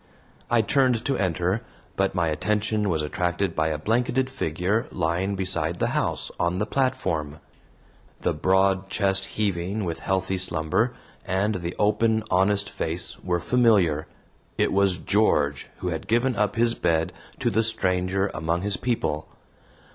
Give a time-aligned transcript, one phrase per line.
[0.49, 1.61] I turned to enter,
[1.95, 6.65] but my attention was attracted by a blanketed figure lying beside the house, on the
[6.65, 7.37] platform.
[8.21, 14.07] The broad chest heaving with healthy slumber, and the open, honest face were familiar.
[14.57, 19.27] It was George, who had given up his bed to the stranger among his people.